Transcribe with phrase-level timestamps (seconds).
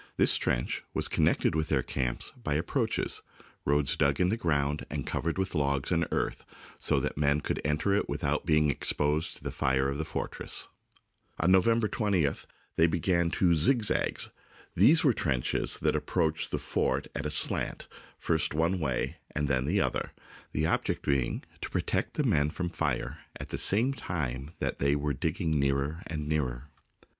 [0.17, 3.21] This trench was connected with their camps by" approaches,"
[3.65, 6.43] roads dug in the ground and covered with logs and earth,
[6.79, 10.03] so that men could enter it without being ex posed to the fire of the
[10.03, 10.69] fortress.
[11.39, 14.31] On November 20th they began two" zigzags."
[14.75, 17.87] These were trenches that approached the fort at a slant,
[18.17, 20.13] first one way and then the other,
[20.51, 24.95] the object being to protect the men from fire at the same time that they
[24.95, 26.71] were digging nearer and nearer.